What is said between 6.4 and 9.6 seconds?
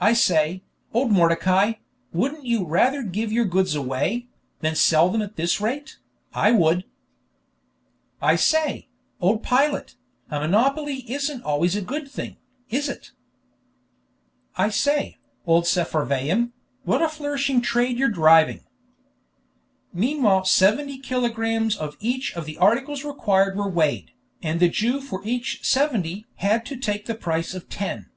would." "I say, old